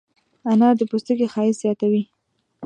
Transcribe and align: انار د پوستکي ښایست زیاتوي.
انار 0.51 0.73
د 0.77 0.81
پوستکي 0.89 1.25
ښایست 1.33 1.61
زیاتوي. 1.63 2.03